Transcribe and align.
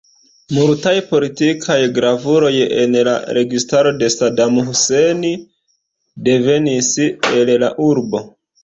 Multaj 0.53 0.93
politikaj 1.09 1.75
gravuloj 1.97 2.51
en 2.85 2.97
la 3.09 3.15
registaro 3.41 3.93
de 4.01 4.11
Saddam 4.17 4.61
Hussein 4.71 5.25
devenis 6.31 6.95
el 7.05 7.59
la 7.67 7.75
urbo. 7.93 8.27